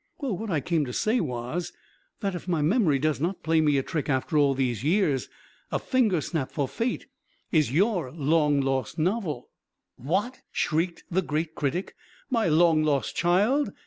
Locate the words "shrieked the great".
10.51-11.53